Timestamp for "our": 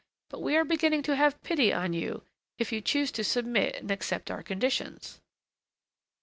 4.31-4.41